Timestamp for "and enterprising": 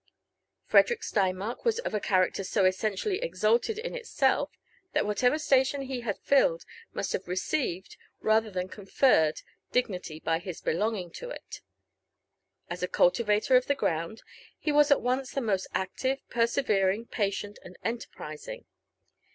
17.63-18.65